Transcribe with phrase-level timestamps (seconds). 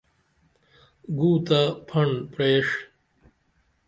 [1.17, 2.67] گو تہ پھڑن پریڜ